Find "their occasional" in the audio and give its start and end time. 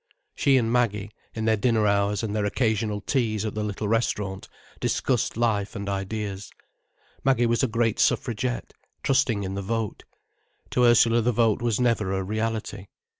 2.35-3.01